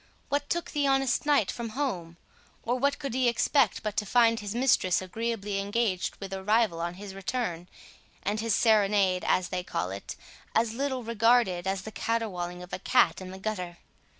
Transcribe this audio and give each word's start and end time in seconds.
What 0.29 0.49
took 0.49 0.71
the 0.71 0.87
honest 0.87 1.27
knight 1.27 1.51
from 1.51 1.69
home? 1.77 2.17
or 2.63 2.73
what 2.75 2.97
could 2.97 3.13
he 3.13 3.29
expect 3.29 3.83
but 3.83 3.95
to 3.97 4.05
find 4.07 4.39
his 4.39 4.55
mistress 4.55 4.99
agreeably 4.99 5.59
engaged 5.59 6.15
with 6.15 6.33
a 6.33 6.43
rival 6.43 6.81
on 6.81 6.95
his 6.95 7.13
return, 7.13 7.67
and 8.23 8.39
his 8.39 8.55
serenade, 8.55 9.23
as 9.27 9.49
they 9.49 9.63
call 9.63 9.91
it, 9.91 10.15
as 10.55 10.73
little 10.73 11.03
regarded 11.03 11.67
as 11.67 11.83
the 11.83 11.91
caterwauling 11.91 12.63
of 12.63 12.73
a 12.73 12.79
cat 12.79 13.21
in 13.21 13.29
the 13.29 13.37
gutter? 13.37 13.77